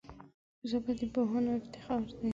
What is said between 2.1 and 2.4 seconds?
دی